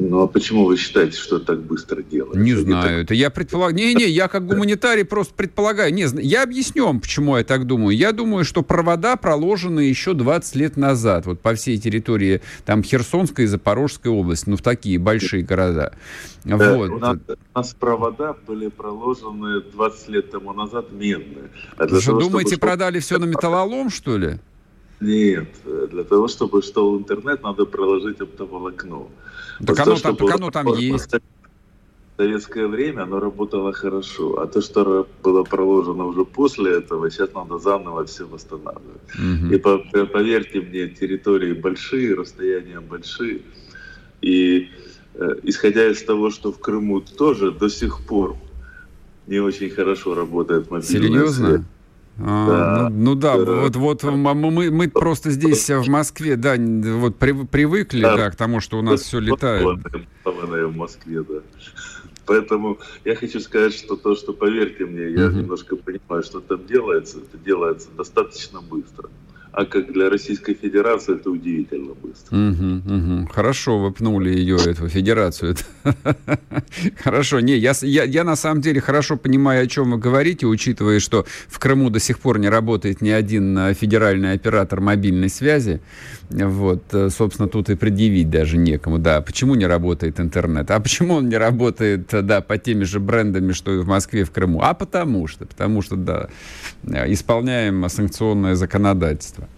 [0.00, 2.38] Ну а почему вы считаете, что так быстро делается?
[2.38, 3.02] Не знаю.
[3.02, 3.74] Это я предполагаю.
[3.74, 5.92] Не-не, я как гуманитарий просто предполагаю.
[5.92, 7.96] Не, я объясню вам, почему я так думаю.
[7.96, 11.26] Я думаю, что провода проложены еще 20 лет назад.
[11.26, 14.48] Вот по всей территории там Херсонской и Запорожской области.
[14.48, 15.92] Ну, в такие большие города.
[16.44, 16.90] Да, вот.
[16.90, 21.50] у, нас, у нас провода были проложены 20 лет тому назад медные.
[21.76, 22.68] А Вы что, думаете, чтобы...
[22.68, 24.38] продали все на металлолом, что ли?
[25.00, 25.48] Нет,
[25.90, 29.06] для того, чтобы что в интернет, надо проложить оптоволокно.
[29.66, 31.12] Так, вот оно, то, там, так оно там есть.
[31.12, 37.32] В советское время оно работало хорошо, а то, что было проложено уже после этого, сейчас
[37.32, 39.02] надо заново все восстанавливать.
[39.14, 39.54] Угу.
[39.54, 43.42] И по, поверьте мне, территории большие, расстояния большие.
[44.20, 44.68] И
[45.14, 48.36] э, исходя из того, что в Крыму тоже до сих пор
[49.28, 51.48] не очень хорошо работает мобильная Серьезно?
[51.48, 51.62] связь.
[52.20, 52.88] А, да.
[52.90, 58.02] Ну, ну да, вот, вот мы, мы просто здесь в Москве, да, вот при, привыкли
[58.02, 58.16] да.
[58.16, 59.64] Да, к тому, что у нас все летает.
[60.24, 61.40] В Москве, да.
[62.26, 65.36] Поэтому я хочу сказать, что то, что, поверьте мне, я угу.
[65.36, 69.08] немножко понимаю, что там делается, это делается достаточно быстро
[69.52, 72.36] а как для Российской Федерации это удивительно быстро.
[72.36, 73.28] Угу, угу.
[73.32, 75.56] Хорошо, вы пнули ее, эту федерацию.
[77.02, 81.00] Хорошо, не, я, я, я на самом деле хорошо понимаю, о чем вы говорите, учитывая,
[81.00, 85.80] что в Крыму до сих пор не работает ни один а, федеральный оператор мобильной связи.
[86.30, 88.98] Вот, э, собственно, тут и предъявить даже некому.
[88.98, 90.70] Да, почему не работает интернет?
[90.70, 94.30] А почему он не работает, да, по теми же брендами, что и в Москве, в
[94.30, 94.60] Крыму?
[94.62, 96.28] А потому что, потому что, да,
[96.84, 99.48] э, исполняем санкционное законодательство.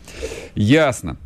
[0.54, 1.16] Ясно.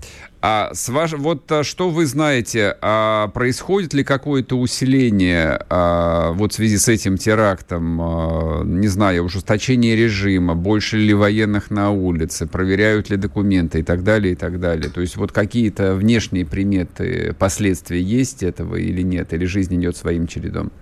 [0.46, 1.14] А с ваш...
[1.14, 6.86] вот а, что вы знаете, а происходит ли какое-то усиление а, вот в связи с
[6.86, 13.80] этим терактом, а, не знаю, ужесточение режима, больше ли военных на улице, проверяют ли документы
[13.80, 14.90] и так далее, и так далее.
[14.90, 20.26] То есть вот какие-то внешние приметы, последствия есть этого или нет, или жизнь идет своим
[20.26, 20.72] чередом?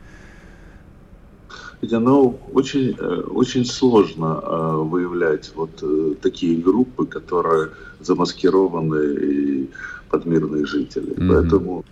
[1.91, 9.71] Оно очень, э, очень сложно э, выявлять вот э, такие группы, которые замаскированы и
[10.09, 11.15] под мирных жителей.
[11.15, 11.29] Mm-hmm.
[11.29, 11.85] Поэтому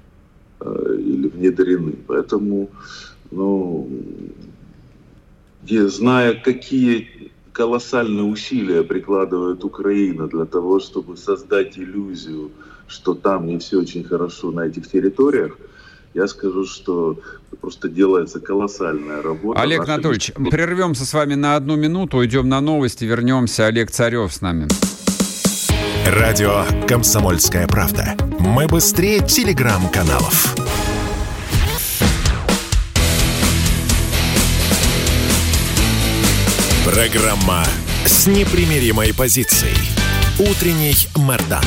[0.62, 1.94] или внедрены.
[2.07, 2.68] Поэтому,
[3.31, 3.88] ну,
[5.66, 12.50] зная, какие колоссальные усилия прикладывает Украина для того, чтобы создать иллюзию,
[12.87, 15.57] что там не все очень хорошо на этих территориях,
[16.14, 17.18] я скажу, что
[17.61, 19.61] просто делается колоссальная работа.
[19.61, 23.66] Олег Анатольевич, прервемся с вами на одну минуту, уйдем на новости, вернемся.
[23.66, 24.68] Олег Царев с нами.
[26.07, 28.16] Радио «Комсомольская правда».
[28.40, 30.57] Мы быстрее телеграм-каналов.
[36.85, 37.64] Программа
[38.05, 39.77] с непримиримой позицией.
[40.38, 41.62] Утренний Мордан.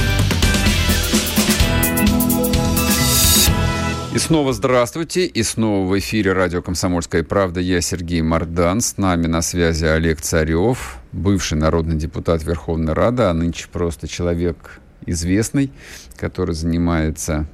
[4.14, 5.26] И снова здравствуйте.
[5.26, 7.60] И снова в эфире радио «Комсомольская правда».
[7.60, 8.80] Я Сергей Мордан.
[8.80, 14.80] С нами на связи Олег Царев, бывший народный депутат Верховной Рады, а нынче просто человек
[15.08, 15.72] известный,
[16.16, 17.48] который занимается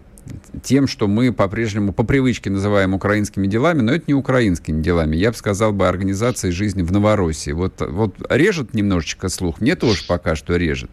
[0.62, 5.15] тем, что мы по-прежнему по привычке называем украинскими делами, но это не украинскими делами.
[5.15, 7.52] Я бы сказал бы организацией жизни в Новороссии.
[7.52, 10.92] Вот, вот режет немножечко слух, мне тоже пока что режет.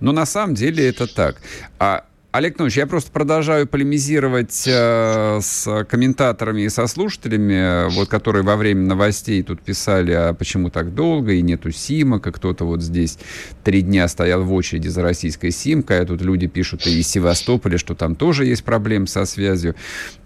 [0.00, 1.36] Но на самом деле это так.
[1.78, 2.06] А
[2.36, 8.56] Олег Нович, я просто продолжаю полемизировать э, с комментаторами и со слушателями, вот, которые во
[8.56, 13.18] время новостей тут писали, а почему так долго, и нету симок, и кто-то вот здесь
[13.64, 17.78] три дня стоял в очереди за российской симкой, а тут люди пишут и из Севастополя,
[17.78, 19.74] что там тоже есть проблемы со связью.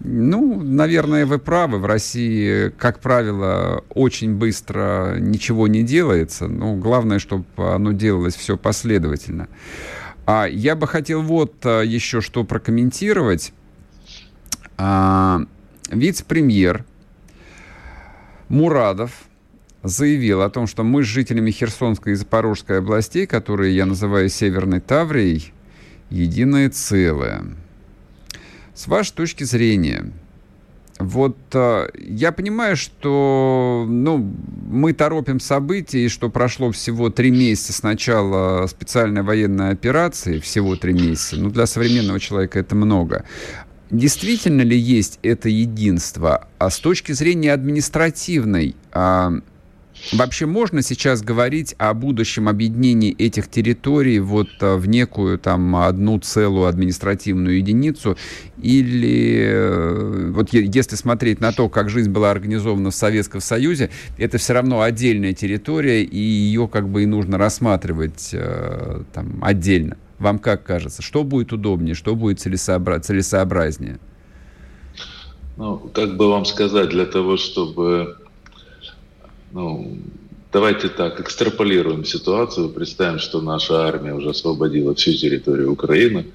[0.00, 1.78] Ну, наверное, вы правы.
[1.78, 6.48] В России, как правило, очень быстро ничего не делается.
[6.48, 9.46] Ну, главное, чтобы оно делалось все последовательно.
[10.32, 13.52] А я бы хотел вот а, еще что прокомментировать.
[14.78, 15.40] А,
[15.90, 16.84] вице-премьер
[18.48, 19.10] Мурадов
[19.82, 24.78] заявил о том, что мы с жителями Херсонской и Запорожской областей, которые я называю Северной
[24.78, 25.52] Таврией,
[26.10, 27.42] единое целое.
[28.72, 30.12] С вашей точки зрения,
[31.00, 34.18] вот э, я понимаю, что ну,
[34.70, 40.76] мы торопим события, и что прошло всего три месяца с начала специальной военной операции, всего
[40.76, 41.36] три месяца.
[41.36, 43.24] Ну, для современного человека это много.
[43.90, 46.48] Действительно ли есть это единство?
[46.58, 49.32] А с точки зрения административной, а,
[50.12, 56.18] Вообще можно сейчас говорить о будущем объединении этих территорий вот э, в некую там одну
[56.18, 58.16] целую административную единицу
[58.60, 64.38] или э, вот если смотреть на то, как жизнь была организована в Советском Союзе, это
[64.38, 69.96] все равно отдельная территория и ее как бы и нужно рассматривать э, там отдельно.
[70.18, 73.98] Вам как кажется, что будет удобнее, что будет целесообра- целесообразнее?
[75.56, 78.16] Ну, как бы вам сказать, для того, чтобы
[79.50, 79.98] ну,
[80.52, 86.26] давайте так, экстраполируем ситуацию, представим, что наша армия уже освободила всю территорию Украины,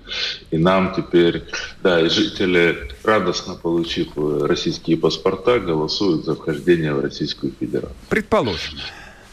[0.51, 1.43] и нам теперь,
[1.83, 7.95] да, и жители, радостно получив российские паспорта, голосуют за вхождение в Российскую Федерацию.
[8.09, 8.79] Предположим.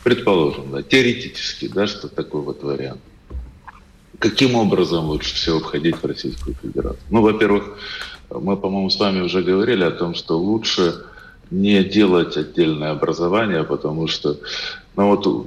[0.02, 3.00] Предположим, да, теоретически, да, что такой вот вариант.
[4.18, 7.02] Каким образом лучше всего входить в Российскую Федерацию?
[7.10, 7.76] Ну, во-первых,
[8.30, 11.04] мы, по-моему, с вами уже говорили о том, что лучше
[11.52, 14.38] не делать отдельное образование, потому что
[14.96, 15.46] ну вот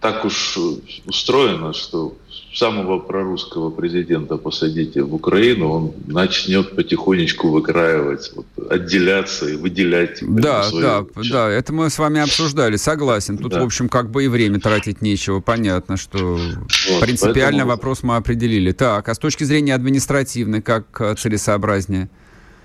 [0.00, 0.58] так уж
[1.06, 2.14] устроено, что
[2.54, 10.18] самого прорусского президента посадите в Украину, он начнет потихонечку выкраивать, вот, отделяться и выделять.
[10.22, 11.30] Да, да, часть.
[11.30, 13.36] да, это мы с вами обсуждали, согласен.
[13.36, 13.60] Тут, да.
[13.60, 17.70] в общем, как бы и время тратить нечего, понятно, что вот, принципиально поэтому...
[17.70, 18.72] вопрос мы определили.
[18.72, 22.08] Так, а с точки зрения административной, как э, целесообразнее?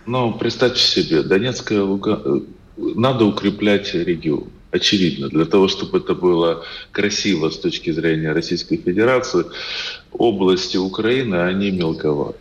[0.06, 2.22] Ну, представьте себе, Донецкая Луга...
[2.24, 2.40] Э,
[2.78, 4.46] надо укреплять регион.
[4.72, 9.46] Очевидно, для того, чтобы это было красиво с точки зрения Российской Федерации,
[10.14, 12.40] области Украины, они мелковаты.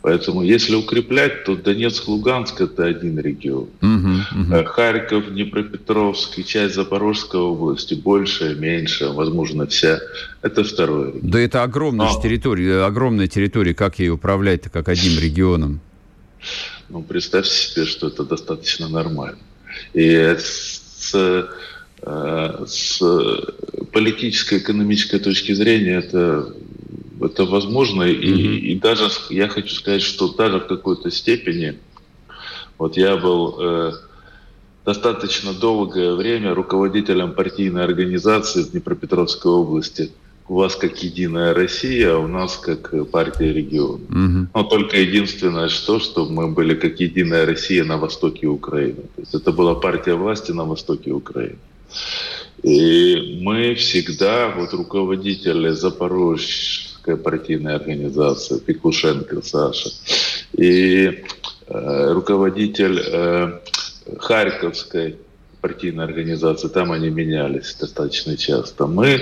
[0.00, 3.68] Поэтому если укреплять, то Донецк, Луганск это один регион.
[3.80, 4.64] Uh-huh, uh-huh.
[4.64, 9.98] Харьков, Днепропетровск и часть Запорожской области, большая, меньшая, возможно, вся,
[10.42, 11.30] это второй регион.
[11.30, 12.20] Да это огромная Но...
[12.22, 15.80] территория, огромная территория, как ей управлять-то как одним регионом?
[16.88, 19.38] Ну, представьте себе, что это достаточно нормально.
[19.92, 23.02] И с, э, с
[23.92, 26.54] политической, экономической точки зрения это,
[27.20, 28.02] это возможно.
[28.02, 28.14] Mm-hmm.
[28.14, 31.78] И, и даже я хочу сказать, что даже в какой-то степени,
[32.78, 33.92] вот я был э,
[34.84, 40.12] достаточно долгое время руководителем партийной организации в Днепропетровской области–
[40.48, 44.04] у вас как Единая Россия, а у нас как партия региона.
[44.08, 44.48] Угу.
[44.54, 49.02] Но только единственное, что, что мы были как Единая Россия на востоке Украины.
[49.16, 51.58] То есть это была партия власти на востоке Украины.
[52.62, 59.90] И мы всегда, вот руководители Запорожской партийной организации, Пикушенко Саша,
[60.52, 61.24] и
[61.68, 63.60] э, руководитель э,
[64.18, 65.16] Харьковской
[65.66, 68.86] партийной организации, там они менялись достаточно часто.
[68.86, 69.20] Мы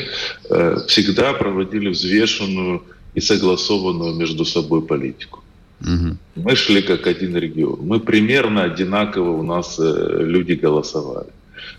[0.51, 2.83] э, всегда проводили взвешенную
[3.17, 5.43] и согласованную между собой политику.
[5.81, 6.17] Угу.
[6.37, 7.79] Мы шли как один регион.
[7.81, 11.33] Мы примерно одинаково у нас э, люди голосовали.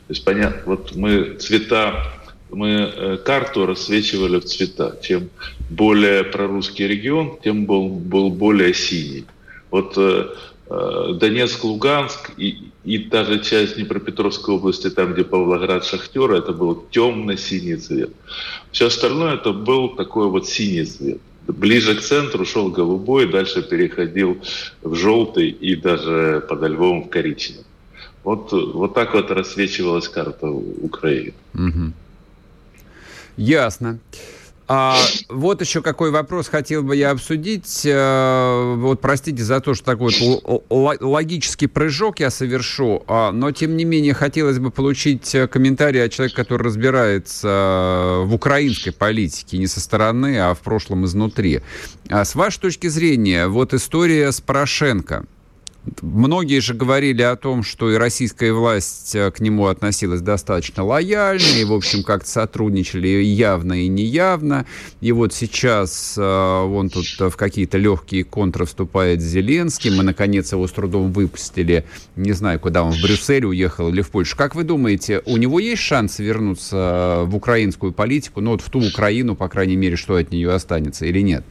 [0.07, 2.11] То есть понятно, вот мы цвета,
[2.49, 4.97] мы э, карту рассвечивали в цвета.
[5.03, 5.29] Чем
[5.69, 9.25] более прорусский регион, тем был, был более синий.
[9.69, 10.25] Вот э,
[10.67, 16.85] Э, Донецк, Луганск и, и даже часть Днепропетровской области, там, где Павлоград, Шахтер, это был
[16.91, 18.11] темно-синий цвет.
[18.71, 21.19] Все остальное это был такой вот синий цвет.
[21.47, 24.37] Ближе к центру шел голубой, дальше переходил
[24.81, 27.65] в желтый и даже подо львом в коричневый.
[28.23, 31.33] Вот, вот так вот рассвечивалась карта Украины.
[31.53, 31.93] Угу.
[33.37, 33.99] Ясно.
[34.67, 34.97] А,
[35.29, 37.83] вот еще какой вопрос хотел бы я обсудить.
[37.85, 40.13] А, вот простите за то, что такой
[40.69, 46.37] логический прыжок я совершу, а, но тем не менее хотелось бы получить комментарий от человека,
[46.37, 51.61] который разбирается в украинской политике, не со стороны, а в прошлом изнутри.
[52.09, 55.25] А с вашей точки зрения, вот история с Порошенко–
[56.01, 61.59] Многие же говорили о том, что и российская власть э, к нему относилась достаточно лояльно,
[61.59, 64.65] и, в общем, как-то сотрудничали явно и неявно.
[65.01, 69.95] И вот сейчас э, он тут в какие-то легкие контры вступает с Зеленским.
[69.95, 71.85] Мы, наконец, его с трудом выпустили.
[72.15, 74.35] Не знаю, куда он, в Брюссель уехал или в Польшу.
[74.35, 78.79] Как вы думаете, у него есть шанс вернуться в украинскую политику, ну вот в ту
[78.79, 81.43] Украину, по крайней мере, что от нее останется, или нет?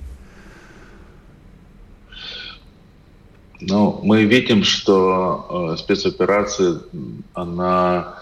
[3.69, 6.81] Ну, мы видим, что э, спецоперация,
[7.33, 8.19] она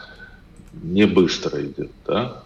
[0.83, 2.43] не быстро идет, да?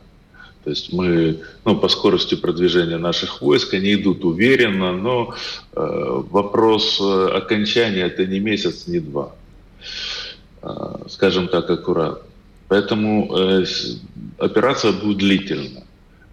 [0.64, 5.34] То есть мы, ну, по скорости продвижения наших войск, они идут уверенно, но
[5.72, 9.32] э, вопрос э, окончания это не месяц, не два.
[10.62, 12.22] Э, скажем так, аккуратно.
[12.68, 13.64] Поэтому э,
[14.38, 15.85] операция будет длительная.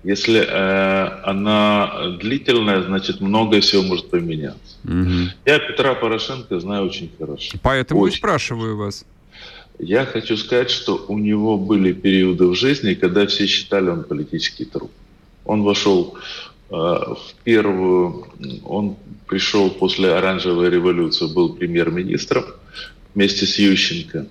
[0.04, 4.76] Если э, она длительная, значит многое всего может поменяться.
[4.84, 5.32] Угу.
[5.46, 7.58] Я Петра Порошенко знаю очень хорошо.
[7.62, 8.16] Поэтому очень.
[8.16, 9.06] и спрашиваю вас.
[9.80, 14.66] Я хочу сказать, что у него были периоды в жизни, когда все считали он политический
[14.66, 14.92] труп.
[15.46, 16.18] Он вошел
[16.70, 18.28] э, в первую,
[18.66, 18.98] он
[19.28, 22.44] пришел после оранжевой революции, был премьер-министром
[23.16, 24.28] вместе с Ющенко.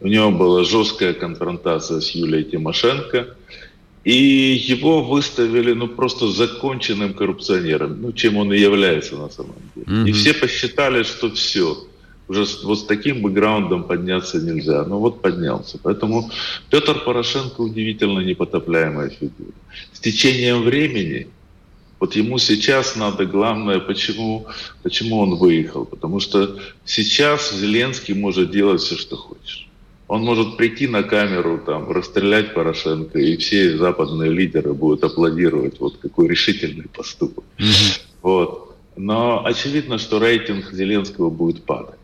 [0.00, 3.28] У него была жесткая конфронтация с Юлией Тимошенко–
[4.04, 9.86] и его выставили ну просто законченным коррупционером, ну чем он и является на самом деле.
[9.86, 10.08] Mm-hmm.
[10.08, 11.76] И все посчитали, что все,
[12.28, 14.84] уже вот с таким бэкграундом подняться нельзя.
[14.84, 15.78] Ну вот поднялся.
[15.82, 16.30] Поэтому
[16.70, 19.52] Петр Порошенко удивительно непотопляемая фигура.
[19.92, 21.28] С течением времени,
[22.00, 24.46] вот ему сейчас надо главное, почему,
[24.82, 25.84] почему он выехал.
[25.84, 29.63] Потому что сейчас Зеленский может делать все, что хочет.
[30.06, 35.80] Он может прийти на камеру, там, расстрелять Порошенко, и все западные лидеры будут аплодировать.
[35.80, 37.44] Вот какой решительный поступок.
[37.58, 38.00] Mm-hmm.
[38.22, 38.76] Вот.
[38.96, 41.98] Но очевидно, что рейтинг Зеленского будет падать.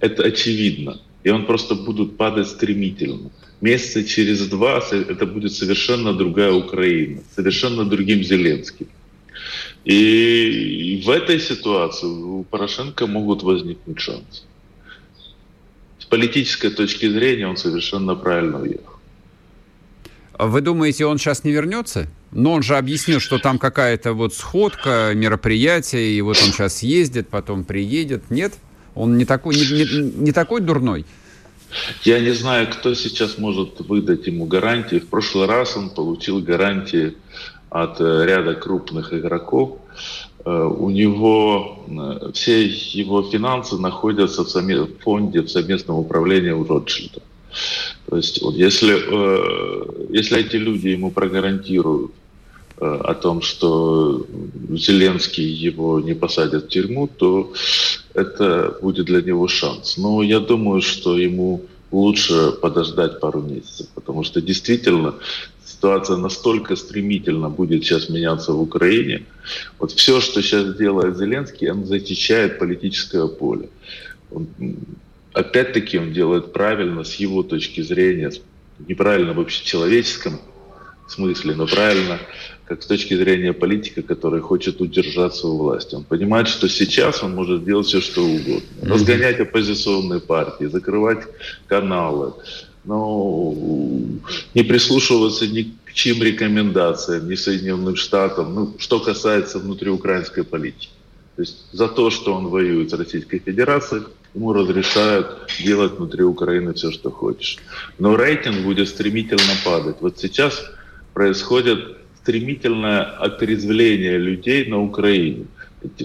[0.00, 1.00] Это очевидно.
[1.22, 3.30] И он просто будет падать стремительно.
[3.60, 8.88] Месяца через два это будет совершенно другая Украина, совершенно другим Зеленским.
[9.84, 14.42] И в этой ситуации у Порошенко могут возникнуть шансы
[16.04, 18.92] с политической точки зрения он совершенно правильно уехал.
[20.34, 22.08] А вы думаете, он сейчас не вернется?
[22.30, 27.28] Но он же объяснил, что там какая-то вот сходка, мероприятие, и вот он сейчас ездит,
[27.28, 28.30] потом приедет.
[28.30, 28.52] Нет?
[28.94, 31.06] Он не такой, не, не, не такой дурной?
[32.02, 34.96] Я не знаю, кто сейчас может выдать ему гарантии.
[34.96, 37.16] В прошлый раз он получил гарантии
[37.70, 39.78] от э, ряда крупных игроков.
[40.44, 47.22] Э, у него э, все его финансы находятся в фонде в совместном управлении у Ротшильда.
[48.06, 52.12] То есть вот если, э, если эти люди ему прогарантируют
[52.76, 54.26] о том, что
[54.70, 57.52] Зеленский его не посадят в тюрьму, то
[58.14, 59.96] это будет для него шанс.
[59.96, 65.14] Но я думаю, что ему лучше подождать пару месяцев, потому что действительно
[65.66, 69.24] ситуация настолько стремительно будет сейчас меняться в Украине.
[69.78, 73.68] Вот все, что сейчас делает Зеленский, он зачищает политическое поле.
[74.30, 74.48] Он,
[75.32, 78.32] опять-таки он делает правильно с его точки зрения,
[78.86, 80.40] неправильно в общечеловеческом
[81.08, 82.18] смысле, но правильно
[82.66, 85.94] как с точки зрения политика, который хочет удержаться у власти.
[85.94, 88.62] Он понимает, что сейчас он может делать все, что угодно.
[88.82, 91.24] Разгонять оппозиционные партии, закрывать
[91.68, 92.32] каналы,
[92.84, 93.54] но
[94.54, 100.90] не прислушиваться ни к чьим рекомендациям, ни Соединенным Штатам, ну, что касается внутриукраинской политики.
[101.36, 104.02] То есть за то, что он воюет с Российской Федерацией,
[104.34, 107.58] ему разрешают делать внутри Украины все, что хочешь.
[107.98, 109.96] Но рейтинг будет стремительно падать.
[110.00, 110.64] Вот сейчас
[111.12, 115.46] происходит стремительное отрезвление людей на Украине.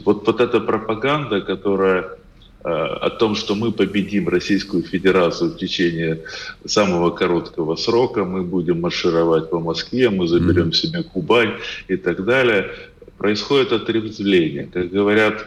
[0.06, 2.19] Вот, вот эта пропаганда, которая
[2.62, 6.24] о том, что мы победим Российскую Федерацию в течение
[6.66, 11.54] самого короткого срока, мы будем маршировать по Москве, мы заберем себе Кубань
[11.88, 12.72] и так далее,
[13.18, 14.68] происходит отрезвление.
[14.72, 15.46] Как говорят,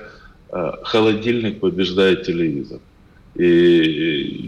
[0.52, 2.80] э, холодильник побеждает телевизор.
[3.34, 3.42] И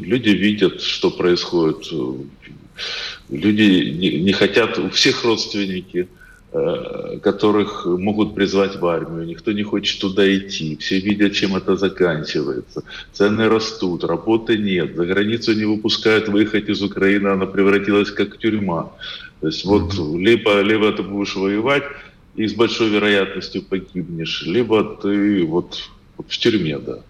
[0.05, 1.87] люди видят, что происходит.
[3.31, 6.24] Люди не, не хотят, у всех родственники– Э,
[7.23, 12.85] которых могут призвать в армию, никто не хочет туда идти, все видят, чем это заканчивается,
[13.13, 18.93] цены растут, работы нет, за границу не выпускают выехать из Украины, она превратилась как тюрьма.
[19.41, 21.85] То есть вот либо, либо ты будешь воевать,
[22.37, 27.01] и с большой вероятностью погибнешь, либо ты вот в тюрьме, да.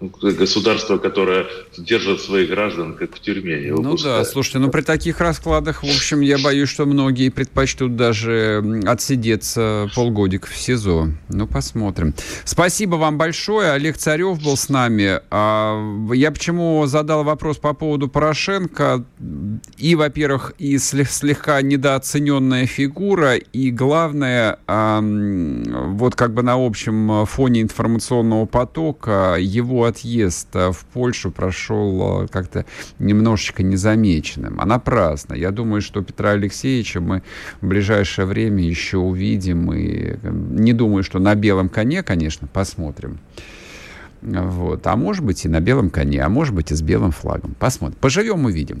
[0.00, 1.46] Государство, которое
[1.76, 3.60] держит своих граждан как в тюрьме.
[3.60, 7.96] Не ну да, слушайте, ну при таких раскладах, в общем, я боюсь, что многие предпочтут
[7.96, 11.08] даже отсидеться полгодик в СИЗО.
[11.28, 12.14] Ну, посмотрим.
[12.44, 13.72] Спасибо вам большое.
[13.72, 15.20] Олег Царев был с нами.
[15.30, 15.78] А,
[16.14, 19.04] я почему задал вопрос по поводу Порошенко?
[19.76, 28.46] И, во-первых, и слегка недооцененная фигура, и главное, вот как бы на общем фоне информационного
[28.46, 32.64] потока его отъезд э, в Польшу прошел э, как-то
[32.98, 34.60] немножечко незамеченным.
[34.60, 35.34] А напрасно.
[35.34, 37.22] Я думаю, что Петра Алексеевича мы
[37.60, 39.72] в ближайшее время еще увидим.
[39.72, 43.18] И э, не думаю, что на белом коне, конечно, посмотрим.
[44.22, 44.86] Вот.
[44.86, 47.54] А может быть и на белом коне, а может быть и с белым флагом.
[47.58, 47.98] Посмотрим.
[48.00, 48.80] Поживем, увидим.